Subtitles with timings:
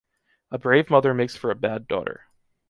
[0.49, 2.25] A brave mother makes for a bad daughter.